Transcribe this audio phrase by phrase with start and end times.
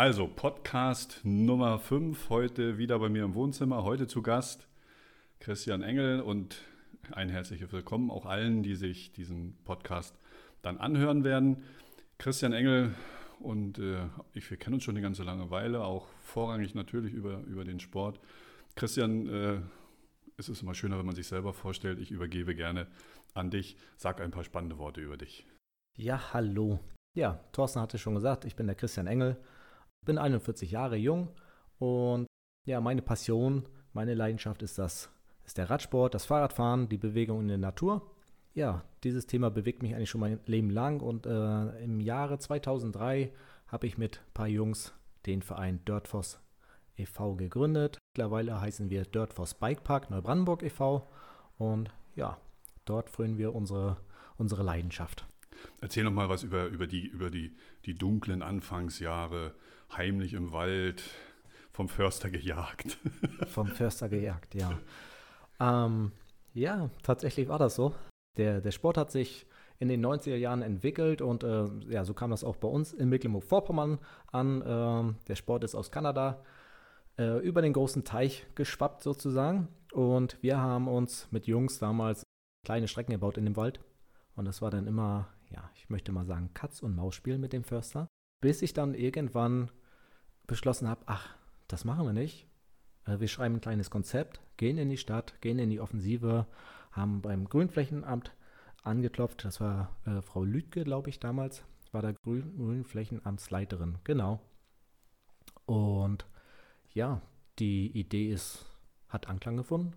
[0.00, 3.84] Also, Podcast Nummer 5, heute wieder bei mir im Wohnzimmer.
[3.84, 4.66] Heute zu Gast
[5.40, 6.62] Christian Engel und
[7.12, 10.18] ein herzliches Willkommen auch allen, die sich diesen Podcast
[10.62, 11.64] dann anhören werden.
[12.16, 12.94] Christian Engel
[13.40, 17.40] und äh, ich, wir kennen uns schon eine ganze lange Weile, auch vorrangig natürlich über,
[17.40, 18.20] über den Sport.
[18.76, 19.60] Christian, äh,
[20.38, 21.98] es ist immer schöner, wenn man sich selber vorstellt.
[21.98, 22.86] Ich übergebe gerne
[23.34, 23.76] an dich.
[23.98, 25.46] Sag ein paar spannende Worte über dich.
[25.98, 26.80] Ja, hallo.
[27.14, 29.36] Ja, Thorsten hatte schon gesagt, ich bin der Christian Engel,
[30.06, 31.28] bin 41 Jahre jung
[31.78, 32.26] und
[32.66, 35.10] ja, meine Passion, meine Leidenschaft ist das,
[35.44, 38.10] ist der Radsport, das Fahrradfahren, die Bewegung in der Natur.
[38.54, 43.32] Ja, dieses Thema bewegt mich eigentlich schon mein Leben lang und äh, im Jahre 2003
[43.68, 44.92] habe ich mit ein paar Jungs
[45.26, 46.40] den Verein Dirtfoss
[46.96, 47.36] e.V.
[47.36, 47.98] gegründet.
[48.14, 51.08] Mittlerweile heißen wir Dirtfoss Bikepark Neubrandenburg e.V.
[51.58, 52.38] und ja,
[52.84, 53.98] dort frönen wir unsere,
[54.36, 55.26] unsere Leidenschaft.
[55.80, 59.54] Erzähl noch mal was über, über, die, über die, die dunklen Anfangsjahre,
[59.96, 61.02] heimlich im Wald,
[61.72, 62.98] vom Förster gejagt.
[63.48, 64.78] vom Förster gejagt, ja.
[65.60, 66.12] Ähm,
[66.52, 67.94] ja, tatsächlich war das so.
[68.36, 69.46] Der, der Sport hat sich
[69.78, 73.08] in den 90er Jahren entwickelt und äh, ja, so kam das auch bei uns in
[73.08, 73.98] Mecklenburg-Vorpommern
[74.30, 74.62] an.
[74.62, 76.42] Äh, der Sport ist aus Kanada
[77.18, 82.24] äh, über den großen Teich geschwappt sozusagen und wir haben uns mit Jungs damals
[82.64, 83.80] kleine Strecken gebaut in dem Wald
[84.36, 87.64] und das war dann immer ja, ich möchte mal sagen, Katz- und Maus-Spiel mit dem
[87.64, 88.08] Förster,
[88.40, 89.70] bis ich dann irgendwann
[90.50, 91.36] beschlossen habe, ach,
[91.68, 92.46] das machen wir nicht.
[93.06, 96.46] Äh, wir schreiben ein kleines Konzept, gehen in die Stadt, gehen in die Offensive,
[96.90, 98.34] haben beim Grünflächenamt
[98.82, 99.44] angeklopft.
[99.44, 104.40] Das war äh, Frau Lüdke, glaube ich, damals, war da Grün Grünflächenamtsleiterin, genau.
[105.66, 106.26] Und
[106.92, 107.22] ja,
[107.60, 108.66] die Idee ist,
[109.08, 109.92] hat Anklang gefunden.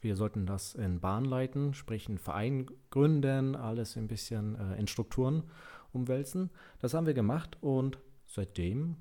[0.00, 4.86] Wir sollten das in Bahn leiten, sprich einen Verein gründen, alles ein bisschen äh, in
[4.86, 5.50] Strukturen
[5.92, 6.50] umwälzen.
[6.78, 8.96] Das haben wir gemacht und seitdem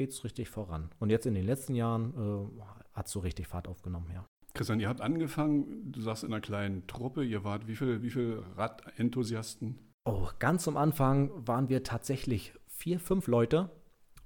[0.00, 0.88] geht es richtig voran.
[0.98, 2.62] Und jetzt in den letzten Jahren äh,
[2.94, 4.24] hat es so richtig Fahrt aufgenommen, ja.
[4.54, 8.08] Christian, ihr habt angefangen, du sagst in einer kleinen Truppe, ihr wart wie viele wie
[8.08, 9.78] viel Radenthusiasten?
[10.06, 13.68] Oh, ganz am Anfang waren wir tatsächlich vier, fünf Leute.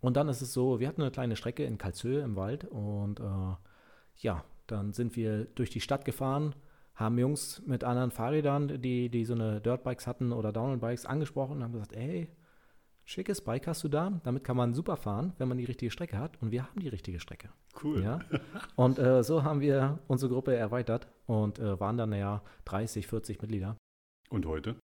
[0.01, 3.19] Und dann ist es so, wir hatten eine kleine Strecke in Kalzöhe im Wald und
[3.19, 3.56] äh,
[4.19, 6.55] ja, dann sind wir durch die Stadt gefahren,
[6.95, 11.65] haben Jungs mit anderen Fahrrädern, die, die so eine Dirtbikes hatten oder Downhill-Bikes angesprochen und
[11.65, 12.29] haben gesagt, ey,
[13.05, 16.19] schickes Bike hast du da, damit kann man super fahren, wenn man die richtige Strecke
[16.19, 16.41] hat.
[16.41, 17.51] Und wir haben die richtige Strecke.
[17.83, 18.03] Cool.
[18.03, 18.21] Ja?
[18.77, 23.41] Und äh, so haben wir unsere Gruppe erweitert und äh, waren dann ja 30, 40
[23.43, 23.77] Mitglieder.
[24.31, 24.77] Und heute?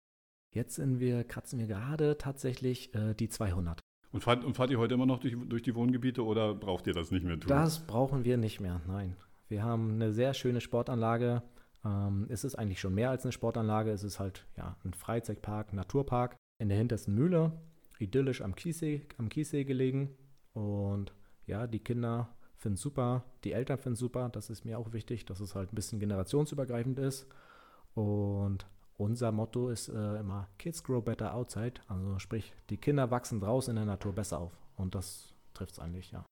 [0.53, 3.81] Jetzt sind wir, kratzen wir gerade tatsächlich äh, die 200.
[4.13, 6.93] Und fahrt, und fahrt ihr heute immer noch durch, durch die Wohngebiete oder braucht ihr
[6.93, 7.49] das nicht mehr tun?
[7.49, 9.17] Das brauchen wir nicht mehr, nein.
[9.49, 11.43] Wir haben eine sehr schöne Sportanlage.
[11.85, 13.91] Ähm, es ist eigentlich schon mehr als eine Sportanlage.
[13.91, 17.53] Es ist halt ja, ein Freizeitpark, Naturpark in der hintersten Mühle,
[18.01, 20.17] idyllisch am Kiessee, am Kiessee gelegen.
[20.53, 21.13] Und
[21.47, 24.29] ja, die Kinder finden es super, die Eltern finden es super.
[24.31, 27.27] Das ist mir auch wichtig, dass es halt ein bisschen generationsübergreifend ist.
[27.95, 28.67] Und
[28.97, 31.75] unser Motto ist äh, immer Kids grow better outside.
[31.89, 34.53] Also sprich, die Kinder wachsen draußen in der Natur besser auf.
[34.77, 36.25] Und das trifft es eigentlich, ja.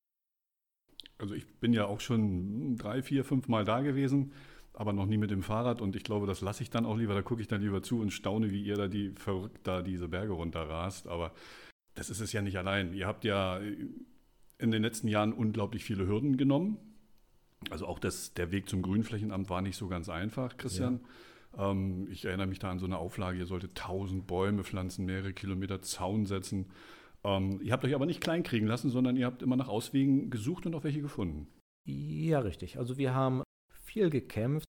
[1.19, 4.33] Also ich bin ja auch schon drei, vier, fünf Mal da gewesen,
[4.79, 7.13] aber noch nie mit dem Fahrrad und ich glaube, das lasse ich dann auch lieber,
[7.13, 10.07] da gucke ich dann lieber zu und staune, wie ihr da die verrückt da diese
[10.07, 11.09] Berge runterrast.
[11.09, 11.33] Aber
[11.97, 12.95] das ist es ja nicht allein.
[12.95, 16.79] Ihr habt ja in den letzten Jahren unglaublich viele Hürden genommen.
[17.71, 21.01] Also auch das, der Weg zum Grünflächenamt war nicht so ganz einfach, Christian.
[21.57, 21.73] Ja.
[21.73, 25.33] Ähm, ich erinnere mich da an so eine Auflage, ihr solltet tausend Bäume pflanzen, mehrere
[25.33, 26.67] Kilometer Zaun setzen.
[27.25, 30.67] Ähm, ihr habt euch aber nicht kleinkriegen lassen, sondern ihr habt immer nach Auswegen gesucht
[30.67, 31.49] und auch welche gefunden.
[31.85, 32.79] Ja, richtig.
[32.79, 33.43] Also wir haben
[33.89, 34.69] viel gekämpft,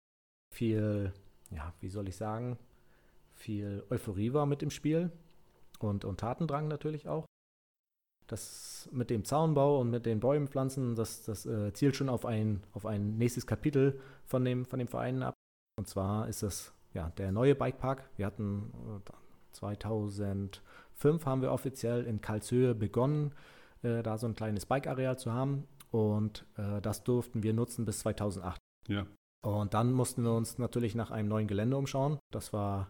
[0.52, 1.12] viel,
[1.50, 2.58] ja, wie soll ich sagen,
[3.32, 5.10] viel Euphorie war mit dem Spiel
[5.78, 7.24] und, und Tatendrang natürlich auch.
[8.26, 12.64] Das mit dem Zaunbau und mit den Bäumenpflanzen, das, das äh, zielt schon auf ein,
[12.72, 15.34] auf ein nächstes Kapitel von dem, von dem Verein ab.
[15.78, 18.08] Und zwar ist es ja, der neue Bikepark.
[18.16, 18.72] Wir hatten
[19.52, 20.62] 2000
[21.04, 23.32] äh, haben wir offiziell in Karlshöhe begonnen,
[23.82, 25.68] äh, da so ein kleines Bike-Areal zu haben.
[25.90, 28.63] Und äh, das durften wir nutzen bis 2008.
[28.88, 29.06] Ja.
[29.42, 32.18] Und dann mussten wir uns natürlich nach einem neuen Gelände umschauen.
[32.30, 32.88] Das war,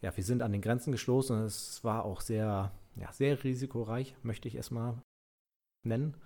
[0.00, 4.16] ja, wir sind an den Grenzen gestoßen und es war auch sehr, ja, sehr risikoreich,
[4.22, 5.02] möchte ich erstmal
[5.84, 6.16] nennen.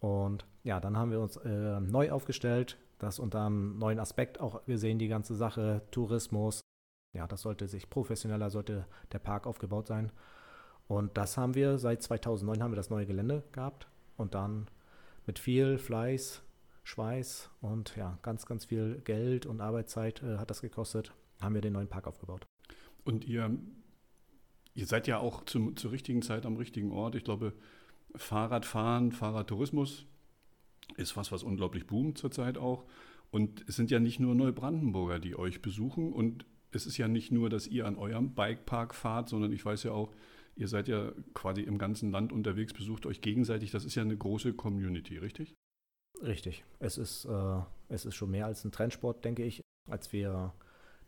[0.00, 4.64] Und ja, dann haben wir uns äh, neu aufgestellt, das unter einem neuen Aspekt auch
[4.66, 6.60] gesehen, die ganze Sache, Tourismus.
[7.14, 10.12] Ja, das sollte sich professioneller, sollte der Park aufgebaut sein.
[10.86, 14.68] Und das haben wir seit 2009 haben wir das neue Gelände gehabt und dann
[15.26, 16.42] mit viel Fleiß,
[16.84, 21.62] Schweiß und ja, ganz, ganz viel Geld und Arbeitszeit äh, hat das gekostet, haben wir
[21.62, 22.46] den neuen Park aufgebaut.
[23.04, 23.58] Und ihr,
[24.74, 27.14] ihr seid ja auch zum, zur richtigen Zeit am richtigen Ort.
[27.14, 27.54] Ich glaube,
[28.14, 30.06] Fahrradfahren, Fahrradtourismus
[30.96, 32.84] ist was, was unglaublich boomt zurzeit auch.
[33.30, 36.12] Und es sind ja nicht nur Neubrandenburger, die euch besuchen.
[36.12, 39.82] Und es ist ja nicht nur, dass ihr an eurem Bikepark fahrt, sondern ich weiß
[39.84, 40.12] ja auch,
[40.54, 43.70] ihr seid ja quasi im ganzen Land unterwegs, besucht euch gegenseitig.
[43.70, 45.54] Das ist ja eine große Community, richtig?
[46.22, 46.64] Richtig.
[46.78, 49.60] Es ist, äh, es ist schon mehr als ein Trendsport, denke ich.
[49.90, 50.52] Als wir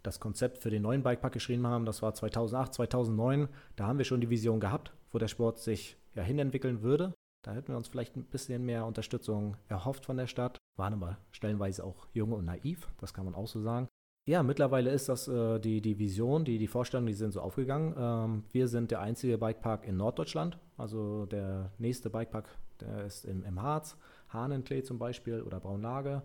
[0.02, 4.04] das Konzept für den neuen Bikepark geschrieben haben, das war 2008, 2009, da haben wir
[4.04, 7.14] schon die Vision gehabt, wo der Sport sich ja hinentwickeln würde.
[7.42, 10.58] Da hätten wir uns vielleicht ein bisschen mehr Unterstützung erhofft von der Stadt.
[10.76, 13.88] Waren aber stellenweise auch jung und naiv, das kann man auch so sagen.
[14.28, 17.94] Ja, mittlerweile ist das äh, die, die Vision, die, die Vorstellungen, die sind so aufgegangen.
[17.96, 20.58] Ähm, wir sind der einzige Bikepark in Norddeutschland.
[20.76, 22.48] Also der nächste Bikepark,
[22.80, 23.96] der ist im, im Harz,
[24.36, 26.22] Hahnenklee zum Beispiel oder Braunlage.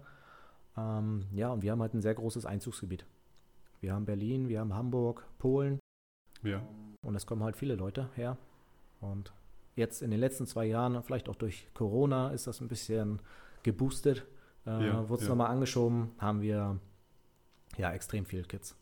[0.77, 3.05] Ähm, ja, und wir haben halt ein sehr großes Einzugsgebiet.
[3.79, 5.79] Wir haben Berlin, wir haben Hamburg, Polen.
[6.43, 6.61] Ja.
[7.01, 8.37] Und es kommen halt viele Leute her.
[8.99, 9.33] Und
[9.75, 13.19] jetzt in den letzten zwei Jahren, vielleicht auch durch Corona, ist das ein bisschen
[13.63, 14.25] geboostet.
[14.65, 15.29] Äh, ja, Wurde es ja.
[15.29, 16.79] nochmal angeschoben, haben wir
[17.77, 18.75] ja extrem viel Kids.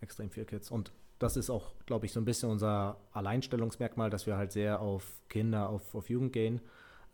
[0.00, 0.70] Extrem viel Kids.
[0.70, 4.80] Und das ist auch, glaube ich, so ein bisschen unser Alleinstellungsmerkmal, dass wir halt sehr
[4.80, 6.60] auf Kinder, auf, auf Jugend gehen.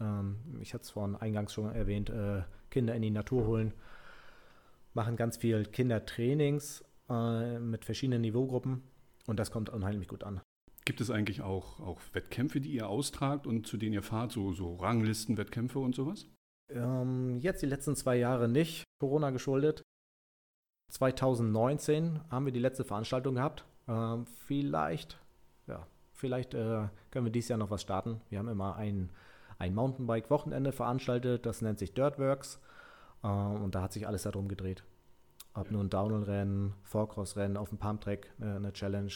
[0.00, 3.72] Ähm, ich hatte es vorhin eingangs schon erwähnt, äh, Kinder in die Natur holen,
[4.94, 8.82] machen ganz viel Kindertrainings äh, mit verschiedenen Niveaugruppen
[9.26, 10.40] und das kommt unheimlich gut an.
[10.84, 14.52] Gibt es eigentlich auch, auch Wettkämpfe, die ihr austragt und zu denen ihr fahrt, so,
[14.52, 16.26] so Ranglisten-Wettkämpfe und sowas?
[16.70, 19.82] Ähm, jetzt die letzten zwei Jahre nicht, Corona geschuldet.
[20.90, 23.66] 2019 haben wir die letzte Veranstaltung gehabt.
[23.86, 25.18] Ähm, vielleicht,
[25.66, 28.20] ja, vielleicht äh, können wir dieses Jahr noch was starten.
[28.30, 29.10] Wir haben immer ein,
[29.58, 32.60] ein Mountainbike-Wochenende veranstaltet, das nennt sich Dirtworks.
[33.22, 34.84] Äh, und da hat sich alles darum gedreht.
[35.54, 35.72] Ob ja.
[35.72, 39.12] nun Downhill-Rennen, Forecross-Rennen auf dem Pumptrack, äh, eine Challenge,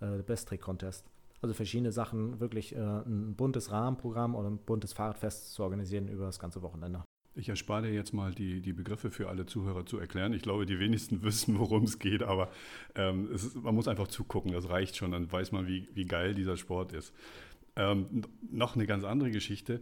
[0.00, 1.06] äh, Best-Trick-Contest.
[1.42, 6.26] Also verschiedene Sachen, wirklich äh, ein buntes Rahmenprogramm oder ein buntes Fahrradfest zu organisieren über
[6.26, 7.02] das ganze Wochenende.
[7.34, 10.34] Ich erspare dir jetzt mal die, die Begriffe für alle Zuhörer zu erklären.
[10.34, 12.50] Ich glaube, die wenigsten wissen, worum es geht, aber
[12.94, 16.04] ähm, es ist, man muss einfach zugucken, das reicht schon, dann weiß man, wie, wie
[16.04, 17.12] geil dieser Sport ist.
[17.76, 19.80] Ähm, noch eine ganz andere Geschichte.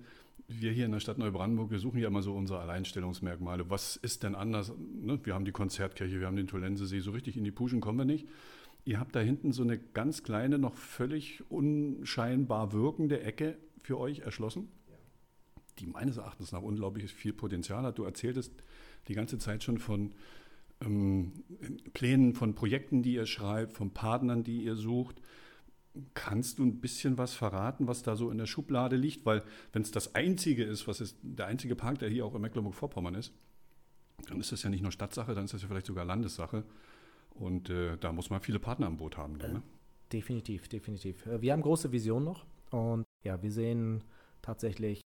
[0.48, 3.70] Wir hier in der Stadt Neubrandenburg, wir suchen ja immer so unsere Alleinstellungsmerkmale.
[3.70, 4.72] Was ist denn anders?
[4.78, 5.20] Ne?
[5.22, 8.04] Wir haben die Konzertkirche, wir haben den Tolensesee, so richtig in die Puschen kommen wir
[8.04, 8.28] nicht.
[8.84, 14.20] Ihr habt da hinten so eine ganz kleine, noch völlig unscheinbar wirkende Ecke für euch
[14.20, 14.68] erschlossen
[15.80, 17.98] die meines Erachtens nach unglaublich viel Potenzial hat.
[17.98, 18.52] Du erzähltest
[19.08, 20.12] die ganze Zeit schon von
[20.80, 21.32] ähm,
[21.94, 25.20] Plänen, von Projekten, die ihr schreibt, von Partnern, die ihr sucht.
[26.14, 29.26] Kannst du ein bisschen was verraten, was da so in der Schublade liegt?
[29.26, 29.42] Weil
[29.72, 33.16] wenn es das Einzige ist, was ist der einzige Park, der hier auch in Mecklenburg-Vorpommern
[33.16, 33.32] ist,
[34.28, 36.64] dann ist das ja nicht nur Stadtsache, dann ist das ja vielleicht sogar Landessache.
[37.30, 39.38] Und äh, da muss man viele Partner am Boot haben.
[39.38, 39.62] Dann, ne?
[40.12, 41.26] Definitiv, definitiv.
[41.26, 44.04] Äh, wir haben große Visionen noch und ja, wir sehen
[44.42, 45.00] tatsächlich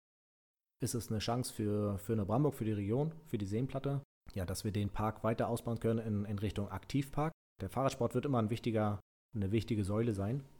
[0.83, 4.03] ist es eine Chance für, für eine Bramburg, für die Region, für die Seenplatte,
[4.35, 7.33] ja, dass wir den Park weiter ausbauen können in, in Richtung Aktivpark.
[7.63, 9.01] Der Fahrradsport wird immer ein wichtiger,
[9.35, 10.54] eine wichtige Säule sein äh,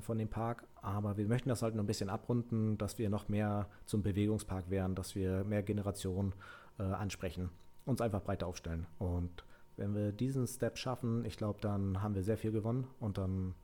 [0.00, 3.28] von dem Park, aber wir möchten das halt noch ein bisschen abrunden, dass wir noch
[3.28, 6.34] mehr zum Bewegungspark werden, dass wir mehr Generationen
[6.78, 7.50] äh, ansprechen,
[7.84, 8.86] uns einfach breiter aufstellen.
[8.98, 9.44] Und
[9.76, 13.54] wenn wir diesen Step schaffen, ich glaube, dann haben wir sehr viel gewonnen und dann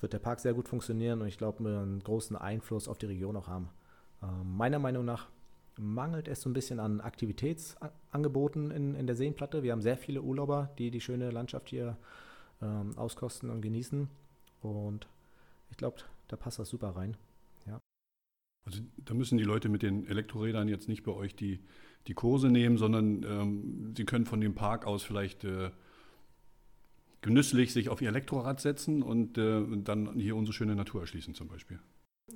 [0.00, 3.06] wird der Park sehr gut funktionieren und ich glaube, wir einen großen Einfluss auf die
[3.06, 3.70] Region auch haben.
[4.22, 5.28] Ähm, meiner Meinung nach
[5.76, 9.62] mangelt es so ein bisschen an Aktivitätsangeboten in, in der Seenplatte.
[9.62, 11.96] Wir haben sehr viele Urlauber, die die schöne Landschaft hier
[12.62, 14.08] ähm, auskosten und genießen.
[14.62, 15.08] Und
[15.74, 15.96] ich glaube,
[16.28, 17.16] da passt das super rein.
[17.66, 17.80] Ja.
[18.64, 21.64] Also da müssen die Leute mit den Elektrorädern jetzt nicht bei euch die,
[22.06, 25.72] die Kurse nehmen, sondern ähm, sie können von dem Park aus vielleicht äh,
[27.22, 31.48] genüsslich sich auf ihr Elektrorad setzen und äh, dann hier unsere schöne Natur erschließen zum
[31.48, 31.80] Beispiel.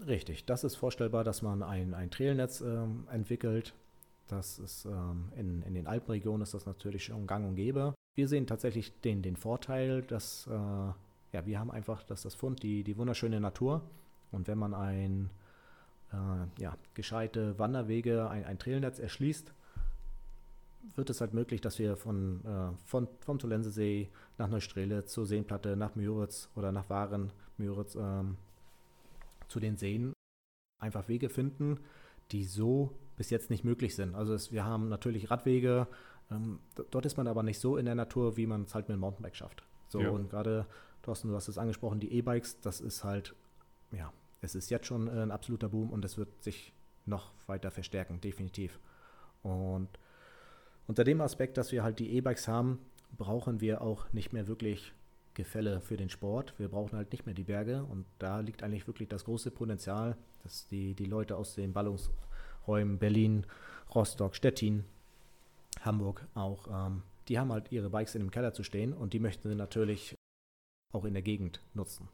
[0.05, 3.73] Richtig, das ist vorstellbar, dass man ein, ein Trailnetz ähm, entwickelt.
[4.27, 7.95] Das ist ähm, in, in den Alpenregionen ist das natürlich schon gang und gäbe.
[8.17, 10.93] Wir sehen tatsächlich den, den Vorteil, dass äh,
[11.33, 13.83] ja, wir haben einfach, dass das Fund die, die wunderschöne Natur
[14.31, 15.31] und wenn man ein
[16.13, 19.53] äh, ja, gescheite Wanderwege, ein, ein Trailnetz erschließt,
[20.97, 24.09] wird es halt möglich, dass wir von, äh, von, vom Tolensesee
[24.39, 28.37] nach Neustrelitz zur Seenplatte, nach Müritz oder nach Waren, Müritz ähm,
[29.49, 30.13] zu den Seen
[30.79, 31.81] einfach Wege finden,
[32.31, 34.15] die so bis jetzt nicht möglich sind.
[34.15, 35.89] Also es, wir haben natürlich Radwege,
[36.31, 38.97] ähm, dort ist man aber nicht so in der Natur, wie man es halt mit
[38.97, 39.65] dem Mountainbike schafft.
[39.89, 40.11] So ja.
[40.11, 40.67] und gerade,
[41.09, 43.35] Thorsten, du hast es angesprochen, die E-Bikes, das ist halt,
[43.93, 44.13] ja,
[44.43, 46.75] es ist jetzt schon ein absoluter Boom und es wird sich
[47.07, 48.79] noch weiter verstärken, definitiv.
[49.43, 49.89] Und
[50.87, 52.79] unter dem Aspekt, dass wir halt die E-Bikes haben,
[53.17, 54.93] brauchen wir auch nicht mehr wirklich
[55.33, 56.53] Gefälle für den Sport.
[56.59, 60.15] Wir brauchen halt nicht mehr die Berge und da liegt eigentlich wirklich das große Potenzial,
[60.43, 63.47] dass die, die Leute aus den Ballungsräumen Berlin,
[63.95, 64.85] Rostock, Stettin,
[65.81, 69.21] Hamburg auch, ähm, die haben halt ihre Bikes in dem Keller zu stehen und die
[69.21, 70.18] möchten natürlich
[70.93, 72.09] auch in der Gegend nutzen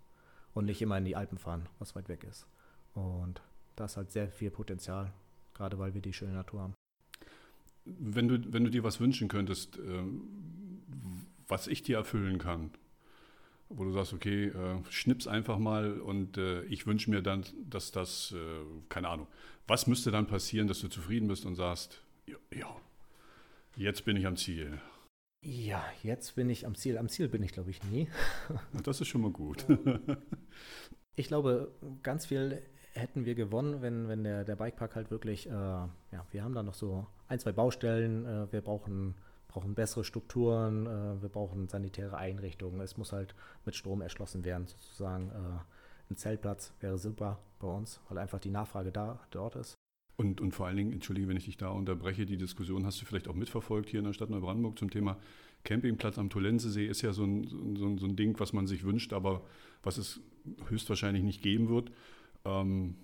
[0.52, 2.46] und nicht immer in die Alpen fahren, was weit weg ist.
[2.94, 3.42] Und
[3.76, 5.12] da ist halt sehr viel Potenzial,
[5.52, 6.74] gerade weil wir die schöne Natur haben.
[7.84, 10.22] Wenn du, wenn du dir was wünschen könntest, ähm,
[11.48, 12.70] was ich dir erfüllen kann,
[13.68, 17.90] wo du sagst, okay, äh, schnips einfach mal und äh, ich wünsche mir dann, dass
[17.90, 19.26] das, äh, keine Ahnung,
[19.66, 22.76] was müsste dann passieren, dass du zufrieden bist und sagst, ja, ja
[23.76, 24.80] jetzt bin ich am Ziel.
[25.44, 26.96] Ja, jetzt bin ich am Ziel.
[26.96, 28.08] Am Ziel bin ich, glaube ich, nie.
[28.82, 29.66] Das ist schon mal gut.
[31.16, 31.70] Ich glaube,
[32.02, 32.60] ganz viel
[32.92, 36.62] hätten wir gewonnen, wenn, wenn der, der Bikepark halt wirklich, äh, ja, wir haben da
[36.64, 39.14] noch so ein, zwei Baustellen, äh, wir brauchen,
[39.46, 44.66] brauchen bessere Strukturen, äh, wir brauchen sanitäre Einrichtungen, es muss halt mit Strom erschlossen werden,
[44.66, 45.30] sozusagen.
[45.30, 49.74] Äh, ein Zeltplatz wäre super bei uns, weil einfach die Nachfrage da dort ist.
[50.16, 53.04] Und, und vor allen Dingen, entschuldige, wenn ich dich da unterbreche, die Diskussion hast du
[53.04, 55.18] vielleicht auch mitverfolgt hier in der Stadt Neubrandenburg zum Thema
[55.64, 58.84] Campingplatz am Tolensesee ist ja so ein, so, ein, so ein Ding, was man sich
[58.84, 59.42] wünscht, aber
[59.82, 60.20] was es
[60.68, 61.90] höchstwahrscheinlich nicht geben wird.
[62.44, 62.96] Ähm,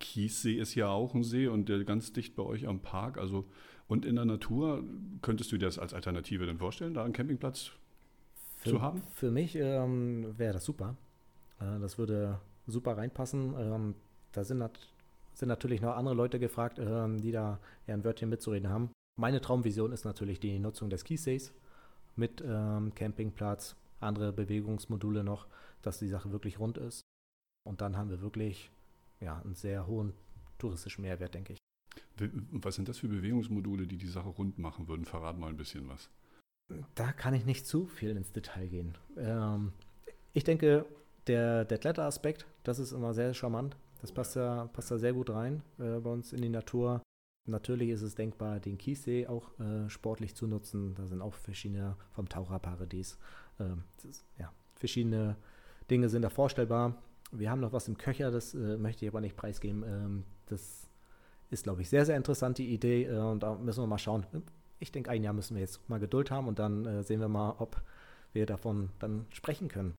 [0.00, 3.18] Kiessee ist ja auch ein See und der ganz dicht bei euch am Park.
[3.18, 3.44] Also
[3.86, 4.82] und in der Natur
[5.20, 7.72] könntest du dir das als Alternative denn vorstellen, da einen Campingplatz
[8.56, 9.02] für, zu haben?
[9.12, 10.96] Für mich ähm, wäre das super.
[11.60, 13.54] Äh, das würde super reinpassen.
[13.58, 13.94] Ähm,
[14.32, 14.78] da sind, nat
[15.34, 18.90] sind, natürlich noch andere Leute gefragt, ähm, die da ja ein Wörtchen mitzureden haben.
[19.18, 21.52] Meine Traumvision ist natürlich die Nutzung des Kiessees
[22.16, 25.46] mit ähm, Campingplatz, andere Bewegungsmodule noch,
[25.82, 27.02] dass die Sache wirklich rund ist.
[27.66, 28.70] Und dann haben wir wirklich
[29.20, 30.12] ja, einen sehr hohen
[30.58, 31.58] touristischen Mehrwert, denke ich.
[32.52, 35.04] Was sind das für Bewegungsmodule, die die Sache rund machen würden?
[35.04, 36.10] Verrat mal ein bisschen was.
[36.94, 38.96] Da kann ich nicht zu viel ins Detail gehen.
[39.16, 39.72] Ähm,
[40.32, 40.86] ich denke,
[41.26, 43.76] der, der Kletteraspekt, das ist immer sehr charmant.
[44.00, 47.02] Das passt da, passt da sehr gut rein äh, bei uns in die Natur.
[47.46, 50.94] Natürlich ist es denkbar, den Kiessee auch äh, sportlich zu nutzen.
[50.94, 53.18] Da sind auch verschiedene vom Taucherparadies.
[53.58, 53.64] Äh,
[54.38, 55.36] ja, verschiedene
[55.90, 57.02] Dinge sind da vorstellbar.
[57.32, 59.84] Wir haben noch was im Köcher, das äh, möchte ich aber nicht preisgeben.
[59.86, 60.88] Ähm, das
[61.50, 63.04] ist, glaube ich, sehr, sehr interessant, die Idee.
[63.04, 64.26] Äh, und da müssen wir mal schauen.
[64.78, 67.28] Ich denke, ein Jahr müssen wir jetzt mal Geduld haben und dann äh, sehen wir
[67.28, 67.82] mal, ob
[68.32, 69.94] wir davon dann sprechen können.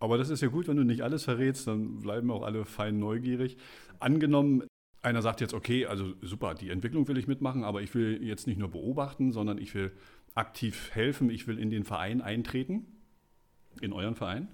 [0.00, 2.98] Aber das ist ja gut, wenn du nicht alles verrätst, dann bleiben auch alle fein
[2.98, 3.56] neugierig.
[3.98, 4.64] Angenommen,
[5.02, 8.46] einer sagt jetzt, okay, also super, die Entwicklung will ich mitmachen, aber ich will jetzt
[8.46, 9.92] nicht nur beobachten, sondern ich will
[10.34, 12.86] aktiv helfen, ich will in den Verein eintreten,
[13.80, 14.48] in euren Verein.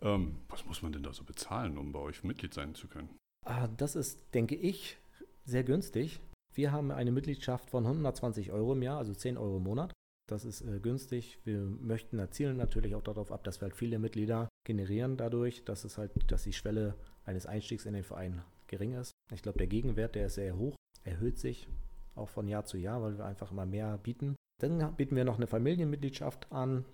[0.00, 0.14] Ja.
[0.14, 3.10] Ähm, was muss man denn da so bezahlen, um bei euch Mitglied sein zu können?
[3.44, 4.98] Ah, das ist, denke ich,
[5.44, 6.20] sehr günstig.
[6.54, 9.92] Wir haben eine Mitgliedschaft von 120 Euro im Jahr, also 10 Euro im Monat.
[10.28, 11.38] Das ist äh, günstig.
[11.44, 15.84] Wir möchten erzielen natürlich auch darauf ab, dass wir halt viele Mitglieder generieren dadurch, dass
[15.84, 16.94] es halt, dass die Schwelle
[17.24, 19.10] eines Einstiegs in den Verein gering ist.
[19.32, 21.66] Ich glaube, der Gegenwert, der ist sehr hoch, erhöht sich
[22.14, 24.36] auch von Jahr zu Jahr, weil wir einfach immer mehr bieten.
[24.60, 26.84] Dann bieten wir noch eine Familienmitgliedschaft an,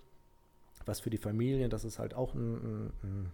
[0.85, 3.31] was für die Familien, das ist halt auch ein, ein,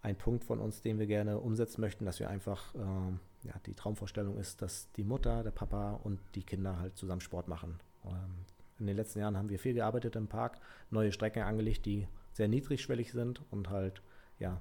[0.00, 3.74] ein Punkt von uns, den wir gerne umsetzen möchten, dass wir einfach, ähm, ja, die
[3.74, 7.80] Traumvorstellung ist, dass die Mutter, der Papa und die Kinder halt zusammen Sport machen.
[8.06, 8.46] Ähm,
[8.84, 10.58] in den letzten Jahren haben wir viel gearbeitet im Park,
[10.90, 14.02] neue Strecken angelegt, die sehr niedrigschwellig sind und halt
[14.38, 14.60] ja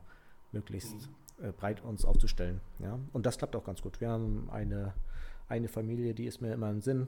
[0.51, 1.10] möglichst
[1.42, 2.62] äh, breit uns aufzustellen.
[2.80, 3.00] Ja?
[3.12, 4.00] Und das klappt auch ganz gut.
[4.00, 4.94] Wir haben eine,
[5.50, 7.08] eine Familie, die ist mir immer im Sinn,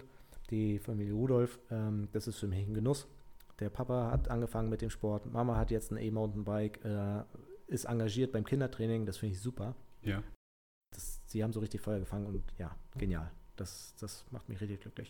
[0.50, 1.60] die Familie Rudolf.
[1.72, 3.08] Ähm, das ist für mich ein Genuss.
[3.60, 7.24] Der Papa hat angefangen mit dem Sport, Mama hat jetzt ein E-Mountainbike, äh,
[7.68, 9.76] ist engagiert beim Kindertraining, das finde ich super.
[10.02, 10.22] Ja.
[10.92, 13.32] Das, sie haben so richtig Feuer gefangen und ja, genial.
[13.56, 15.10] Das, das macht mich richtig glücklich.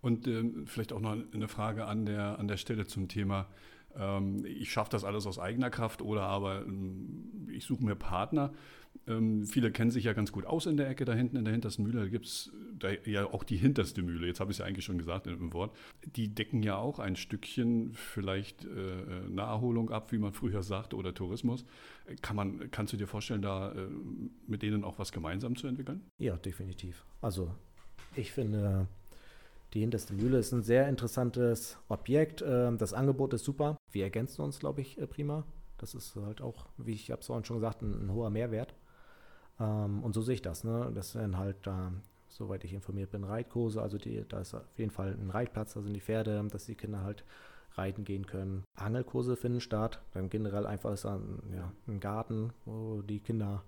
[0.00, 3.48] Und ähm, vielleicht auch noch eine Frage an der, an der Stelle zum Thema,
[3.96, 8.52] ähm, ich schaffe das alles aus eigener Kraft oder aber ähm, ich suche mir Partner.
[9.06, 11.52] Ähm, viele kennen sich ja ganz gut aus in der Ecke da hinten, in der
[11.52, 12.00] hintersten Mühle.
[12.00, 12.52] Da gibt es
[13.04, 15.76] ja auch die hinterste Mühle, jetzt habe ich es ja eigentlich schon gesagt einem Wort.
[16.16, 21.14] Die decken ja auch ein Stückchen vielleicht äh, Naherholung ab, wie man früher sagte, oder
[21.14, 21.64] Tourismus.
[22.22, 23.88] Kann man, kannst du dir vorstellen, da äh,
[24.46, 26.02] mit denen auch was gemeinsam zu entwickeln?
[26.18, 27.04] Ja, definitiv.
[27.20, 27.54] Also
[28.16, 28.88] ich finde
[29.74, 32.42] die hinterste Mühle ist ein sehr interessantes Objekt.
[32.46, 33.76] Ähm, das Angebot ist super.
[33.90, 35.44] Wir ergänzen uns, glaube ich, äh, prima.
[35.78, 38.74] Das ist halt auch, wie ich habe es vorhin schon gesagt, ein, ein hoher Mehrwert.
[39.58, 40.64] Ähm, und so sehe ich das.
[40.64, 40.90] Ne?
[40.94, 41.68] Das sind halt,
[42.28, 43.80] soweit ich informiert bin, Reitkurse.
[43.80, 46.74] Also die, da ist auf jeden Fall ein Reitplatz, da sind die Pferde, dass die
[46.74, 47.24] Kinder halt
[47.74, 48.64] reiten gehen können.
[48.74, 50.00] Angelkurse finden statt.
[50.12, 53.62] Dann generell einfach ist ein, ja, ein Garten, wo die Kinder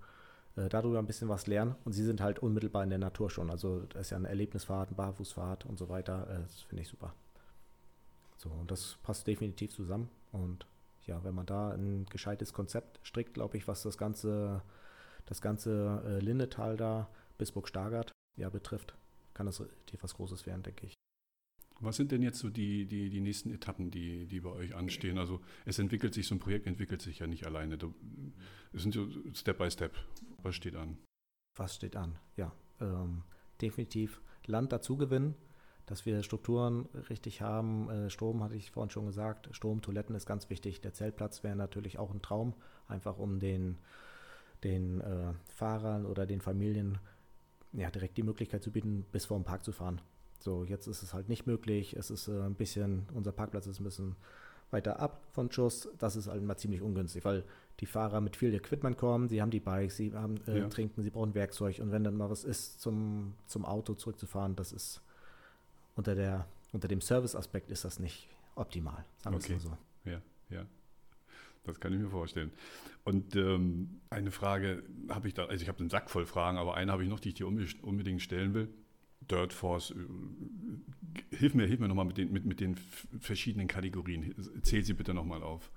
[0.56, 1.74] äh, darüber ein bisschen was lernen.
[1.84, 3.50] Und sie sind halt unmittelbar in der Natur schon.
[3.50, 6.28] Also da ist ja eine Erlebnisfahrt, eine Barfußfahrt und so weiter.
[6.28, 7.14] Äh, das finde ich super.
[8.36, 10.08] So, und das passt definitiv zusammen.
[10.32, 10.66] Und
[11.06, 14.62] ja, wenn man da ein gescheites Konzept strickt, glaube ich, was das ganze,
[15.26, 18.94] das ganze äh, Lindetal da, Bisburg-Stargard, ja, betrifft,
[19.34, 20.94] kann das relativ was Großes werden, denke ich.
[21.82, 25.18] Was sind denn jetzt so die, die, die nächsten Etappen, die, die bei euch anstehen?
[25.18, 27.76] Also es entwickelt sich, so ein Projekt entwickelt sich ja nicht alleine.
[28.72, 29.92] Es sind so Step by Step.
[30.42, 30.96] Was steht an?
[31.56, 32.16] Was steht an?
[32.36, 33.24] Ja, ähm,
[33.60, 35.34] definitiv Land dazugewinnen,
[35.86, 37.90] dass wir Strukturen richtig haben.
[37.90, 39.48] Äh, Strom hatte ich vorhin schon gesagt.
[39.50, 40.80] Strom, Toiletten ist ganz wichtig.
[40.82, 42.54] Der Zeltplatz wäre natürlich auch ein Traum,
[42.86, 43.78] einfach um den,
[44.62, 46.98] den äh, Fahrern oder den Familien
[47.72, 50.00] ja, direkt die Möglichkeit zu bieten, bis vor den Park zu fahren.
[50.42, 51.94] So, jetzt ist es halt nicht möglich.
[51.96, 54.16] Es ist äh, ein bisschen, unser Parkplatz ist ein bisschen
[54.70, 55.88] weiter ab von Schuss.
[55.98, 57.44] Das ist halt mal ziemlich ungünstig, weil
[57.80, 60.68] die Fahrer mit viel Equipment kommen, sie haben die Bikes, sie haben äh, ja.
[60.68, 64.72] trinken, sie brauchen Werkzeug und wenn dann mal was ist, zum, zum Auto zurückzufahren, das
[64.72, 65.02] ist
[65.96, 69.50] unter der unter dem Service-Aspekt ist das nicht optimal, sagen okay.
[69.50, 70.10] wir es mal so.
[70.10, 70.66] Ja, ja.
[71.64, 72.50] Das kann ich mir vorstellen.
[73.04, 76.74] Und ähm, eine Frage habe ich da, also ich habe einen Sack voll Fragen, aber
[76.74, 78.68] eine habe ich noch, die ich dir unbedingt stellen will.
[79.30, 82.76] Dirt Force, äh, hilf mir, hilf mir nochmal mit den, mit, mit den
[83.20, 84.34] verschiedenen Kategorien.
[84.62, 85.70] Zähl sie bitte nochmal auf.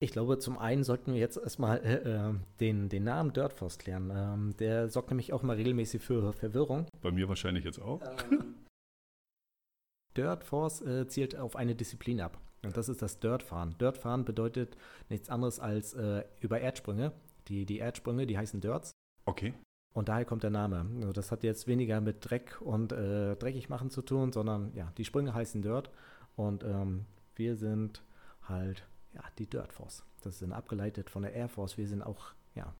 [0.00, 3.78] Ich glaube, zum einen sollten wir jetzt erstmal äh, äh, den, den Namen Dirt Force
[3.78, 4.10] klären.
[4.12, 6.86] Ähm, der sorgt nämlich auch mal regelmäßig für Verwirrung.
[7.00, 8.02] Bei mir wahrscheinlich jetzt auch.
[8.30, 8.54] Ähm,
[10.16, 12.40] Dirt Force äh, zielt auf eine Disziplin ab.
[12.64, 13.76] Und das ist das Dirtfahren.
[13.78, 14.76] Dirtfahren bedeutet
[15.08, 17.12] nichts anderes als äh, über Erdsprünge.
[17.48, 18.92] Die, die Erdsprünge, die heißen Dirts.
[19.24, 19.54] Okay.
[19.92, 20.86] Und daher kommt der Name.
[21.00, 24.90] Also das hat jetzt weniger mit Dreck und äh, dreckig machen zu tun, sondern ja,
[24.96, 25.90] die Sprünge heißen Dirt
[26.34, 27.04] und ähm,
[27.36, 28.02] wir sind
[28.42, 30.04] halt ja die Dirt Force.
[30.22, 31.76] Das ist abgeleitet von der Air Force.
[31.76, 32.74] Wir sind auch ja.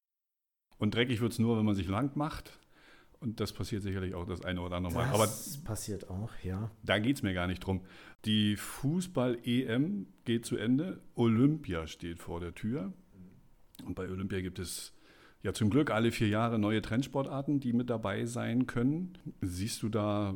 [0.78, 2.58] Und dreckig wird es nur, wenn man sich lang macht.
[3.20, 5.08] Und das passiert sicherlich auch das eine oder andere Mal.
[5.12, 6.72] Das Aber passiert auch, ja.
[6.82, 7.82] Da geht es mir gar nicht drum.
[8.24, 11.00] Die Fußball-EM geht zu Ende.
[11.14, 12.92] Olympia steht vor der Tür.
[13.84, 14.92] Und bei Olympia gibt es
[15.42, 19.18] ja zum Glück alle vier Jahre neue Trendsportarten, die mit dabei sein können.
[19.40, 20.34] Siehst du da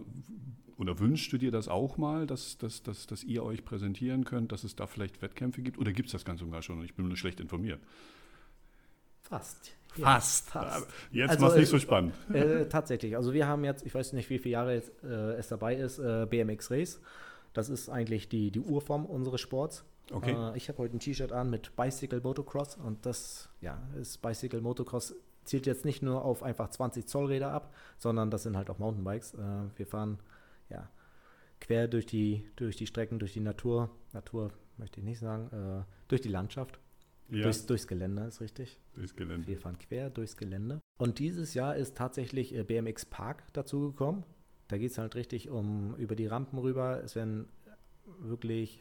[0.79, 4.52] oder wünschst du dir das auch mal, dass, dass, dass, dass ihr euch präsentieren könnt,
[4.52, 5.78] dass es da vielleicht Wettkämpfe gibt?
[5.78, 7.80] Oder gibt es das ganz und gar schon ich bin nur schlecht informiert?
[9.23, 9.73] Fast.
[9.89, 10.54] Fast.
[10.54, 10.89] Ja, fast.
[11.11, 12.15] Jetzt also, war nicht so spannend.
[12.33, 13.17] Äh, tatsächlich.
[13.17, 15.99] Also wir haben jetzt, ich weiß nicht, wie viele Jahre jetzt, äh, es dabei ist,
[15.99, 17.00] äh, BMX Race.
[17.54, 19.85] Das ist eigentlich die, die Urform unseres Sports.
[20.10, 20.32] Okay.
[20.32, 24.60] Äh, ich habe heute ein T-Shirt an mit Bicycle Motocross und das ja, ist Bicycle
[24.60, 25.14] Motocross
[25.45, 28.78] zielt jetzt nicht nur auf einfach 20 Zoll Räder ab, sondern das sind halt auch
[28.78, 29.34] Mountainbikes.
[29.34, 29.38] Äh,
[29.76, 30.19] wir fahren
[30.69, 30.88] ja
[31.60, 33.90] quer durch die, durch die Strecken, durch die Natur.
[34.12, 36.78] Natur möchte ich nicht sagen, äh, durch die Landschaft.
[37.28, 37.42] Ja.
[37.42, 38.78] Durchs, durchs Gelände ist richtig.
[38.95, 39.49] Durchs Gelände.
[39.49, 40.80] Wir fahren quer durchs Gelände.
[40.99, 44.23] Und dieses Jahr ist tatsächlich BMX Park dazugekommen.
[44.69, 47.02] Da geht es halt richtig um über die Rampen rüber.
[47.02, 47.49] Es werden
[48.21, 48.80] wirklich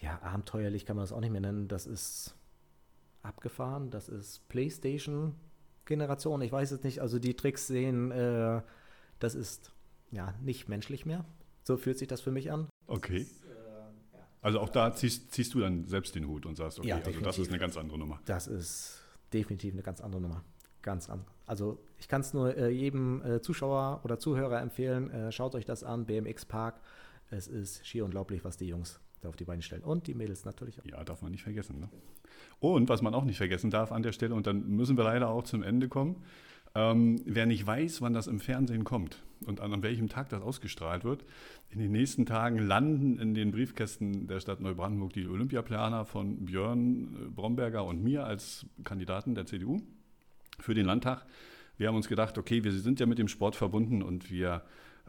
[0.00, 1.68] ja, abenteuerlich kann man das auch nicht mehr nennen.
[1.68, 2.34] Das ist
[3.22, 3.90] abgefahren.
[3.90, 6.42] Das ist PlayStation-Generation.
[6.42, 7.00] Ich weiß es nicht.
[7.00, 8.62] Also die Tricks sehen, äh,
[9.18, 9.72] das ist
[10.10, 11.24] ja nicht menschlich mehr.
[11.62, 12.68] So fühlt sich das für mich an.
[12.86, 13.18] Okay.
[13.18, 13.48] Ist, äh,
[14.12, 14.26] ja.
[14.42, 17.20] Also auch da ziehst, ziehst, du dann selbst den Hut und sagst, okay, ja, also
[17.20, 18.20] das ist eine ganz andere Nummer.
[18.26, 20.44] Das ist definitiv eine ganz andere Nummer.
[20.82, 21.24] Ganz an.
[21.46, 25.10] Also ich kann es nur äh, jedem äh, Zuschauer oder Zuhörer empfehlen.
[25.10, 26.80] Äh, schaut euch das an, BMX Park.
[27.28, 29.82] Es ist schier unglaublich, was die Jungs da auf die Beine stellen.
[29.82, 30.86] Und die Mädels natürlich auch.
[30.86, 31.80] Ja, darf man nicht vergessen.
[31.80, 31.88] Ne?
[32.60, 35.28] Und was man auch nicht vergessen darf an der Stelle, und dann müssen wir leider
[35.28, 36.22] auch zum Ende kommen,
[36.74, 40.42] ähm, wer nicht weiß, wann das im Fernsehen kommt und an, an, welchem Tag das
[40.42, 41.24] ausgestrahlt wird,
[41.70, 47.14] in den nächsten Tagen landen in den Briefkästen der Stadt Neubrandenburg die Olympiaplaner von Björn
[47.14, 49.80] äh, Bromberger und mir als Kandidaten der CDU
[50.60, 51.24] für den Landtag.
[51.78, 54.62] Wir haben uns gedacht, okay, wir sind ja mit dem Sport verbunden und wir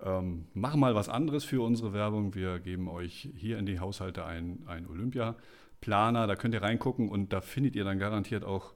[0.04, 2.36] ähm, machen mal was anderes für unsere Werbung.
[2.36, 6.28] Wir geben euch hier in die Haushalte einen Olympiaplaner.
[6.28, 8.74] Da könnt ihr reingucken und da findet ihr dann garantiert auch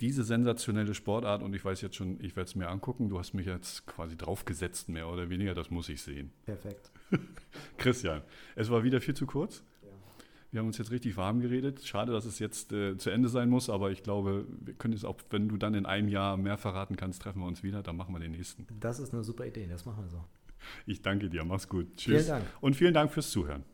[0.00, 1.42] diese sensationelle Sportart.
[1.42, 3.08] Und ich weiß jetzt schon, ich werde es mir angucken.
[3.08, 5.54] Du hast mich jetzt quasi draufgesetzt, mehr oder weniger.
[5.54, 6.32] Das muss ich sehen.
[6.44, 6.90] Perfekt.
[7.78, 8.22] Christian,
[8.54, 9.62] es war wieder viel zu kurz.
[10.52, 11.84] Wir haben uns jetzt richtig warm geredet.
[11.84, 15.04] Schade, dass es jetzt äh, zu Ende sein muss, aber ich glaube, wir können es
[15.04, 17.96] auch, wenn du dann in einem Jahr mehr verraten kannst, treffen wir uns wieder, dann
[17.96, 18.66] machen wir den nächsten.
[18.80, 20.24] Das ist eine super Idee, das machen wir so.
[20.86, 21.96] Ich danke dir, mach's gut.
[21.96, 22.24] Tschüss.
[22.24, 22.44] Vielen Dank.
[22.60, 23.64] Und vielen Dank fürs Zuhören.